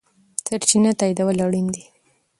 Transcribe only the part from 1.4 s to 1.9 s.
اړین دي.